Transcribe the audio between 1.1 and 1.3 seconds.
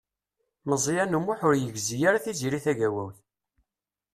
U